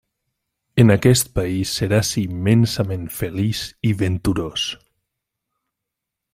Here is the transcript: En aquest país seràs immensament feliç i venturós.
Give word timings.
En 0.83 0.93
aquest 0.93 1.29
país 1.39 1.73
seràs 1.81 2.13
immensament 2.23 3.05
feliç 3.19 3.63
i 3.91 3.95
venturós. 4.03 4.67